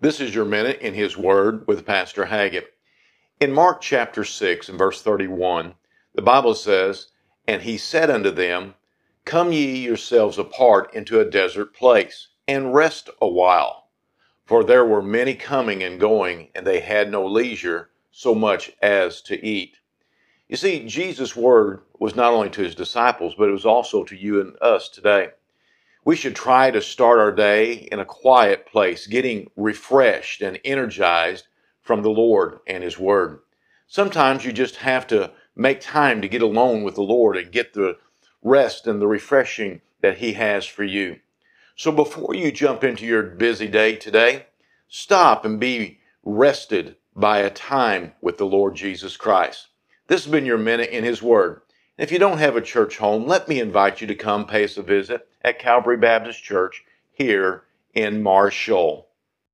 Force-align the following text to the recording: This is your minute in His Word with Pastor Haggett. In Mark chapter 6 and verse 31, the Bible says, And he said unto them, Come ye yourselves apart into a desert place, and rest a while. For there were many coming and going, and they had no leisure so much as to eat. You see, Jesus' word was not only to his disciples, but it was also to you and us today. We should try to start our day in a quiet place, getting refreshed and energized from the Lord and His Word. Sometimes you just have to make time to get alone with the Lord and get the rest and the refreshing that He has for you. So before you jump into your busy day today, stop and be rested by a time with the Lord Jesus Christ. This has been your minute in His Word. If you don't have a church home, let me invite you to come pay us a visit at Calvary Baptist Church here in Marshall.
This 0.00 0.20
is 0.20 0.32
your 0.32 0.44
minute 0.44 0.80
in 0.80 0.94
His 0.94 1.16
Word 1.16 1.66
with 1.66 1.84
Pastor 1.84 2.26
Haggett. 2.26 2.72
In 3.40 3.52
Mark 3.52 3.80
chapter 3.80 4.22
6 4.24 4.68
and 4.68 4.78
verse 4.78 5.02
31, 5.02 5.74
the 6.14 6.22
Bible 6.22 6.54
says, 6.54 7.08
And 7.48 7.62
he 7.62 7.76
said 7.76 8.08
unto 8.08 8.30
them, 8.30 8.76
Come 9.24 9.50
ye 9.50 9.84
yourselves 9.84 10.38
apart 10.38 10.94
into 10.94 11.18
a 11.18 11.28
desert 11.28 11.74
place, 11.74 12.28
and 12.46 12.72
rest 12.72 13.10
a 13.20 13.26
while. 13.26 13.88
For 14.46 14.62
there 14.62 14.84
were 14.84 15.02
many 15.02 15.34
coming 15.34 15.82
and 15.82 15.98
going, 15.98 16.50
and 16.54 16.64
they 16.64 16.78
had 16.78 17.10
no 17.10 17.26
leisure 17.26 17.90
so 18.12 18.36
much 18.36 18.70
as 18.80 19.20
to 19.22 19.44
eat. 19.44 19.78
You 20.46 20.54
see, 20.54 20.86
Jesus' 20.86 21.34
word 21.34 21.80
was 21.98 22.14
not 22.14 22.32
only 22.32 22.50
to 22.50 22.62
his 22.62 22.76
disciples, 22.76 23.34
but 23.36 23.48
it 23.48 23.52
was 23.52 23.66
also 23.66 24.04
to 24.04 24.14
you 24.14 24.40
and 24.40 24.56
us 24.62 24.88
today. 24.88 25.30
We 26.08 26.16
should 26.16 26.36
try 26.36 26.70
to 26.70 26.80
start 26.80 27.18
our 27.18 27.32
day 27.32 27.86
in 27.92 28.00
a 28.00 28.04
quiet 28.06 28.64
place, 28.64 29.06
getting 29.06 29.50
refreshed 29.56 30.40
and 30.40 30.58
energized 30.64 31.48
from 31.82 32.00
the 32.00 32.08
Lord 32.08 32.60
and 32.66 32.82
His 32.82 32.98
Word. 32.98 33.40
Sometimes 33.86 34.42
you 34.42 34.50
just 34.50 34.76
have 34.76 35.06
to 35.08 35.32
make 35.54 35.82
time 35.82 36.22
to 36.22 36.28
get 36.28 36.40
alone 36.40 36.82
with 36.82 36.94
the 36.94 37.02
Lord 37.02 37.36
and 37.36 37.52
get 37.52 37.74
the 37.74 37.98
rest 38.42 38.86
and 38.86 39.02
the 39.02 39.06
refreshing 39.06 39.82
that 40.00 40.16
He 40.16 40.32
has 40.32 40.64
for 40.64 40.82
you. 40.82 41.18
So 41.76 41.92
before 41.92 42.34
you 42.34 42.52
jump 42.52 42.84
into 42.84 43.04
your 43.04 43.24
busy 43.24 43.68
day 43.68 43.94
today, 43.96 44.46
stop 44.88 45.44
and 45.44 45.60
be 45.60 46.00
rested 46.24 46.96
by 47.14 47.40
a 47.40 47.50
time 47.50 48.14
with 48.22 48.38
the 48.38 48.46
Lord 48.46 48.76
Jesus 48.76 49.18
Christ. 49.18 49.66
This 50.06 50.24
has 50.24 50.32
been 50.32 50.46
your 50.46 50.56
minute 50.56 50.88
in 50.88 51.04
His 51.04 51.22
Word. 51.22 51.60
If 51.98 52.12
you 52.12 52.20
don't 52.20 52.38
have 52.38 52.54
a 52.54 52.60
church 52.60 52.98
home, 52.98 53.26
let 53.26 53.48
me 53.48 53.58
invite 53.58 54.00
you 54.00 54.06
to 54.06 54.14
come 54.14 54.46
pay 54.46 54.62
us 54.62 54.76
a 54.76 54.82
visit 54.82 55.28
at 55.42 55.58
Calvary 55.58 55.96
Baptist 55.96 56.44
Church 56.44 56.84
here 57.10 57.64
in 57.92 58.22
Marshall. 58.22 59.07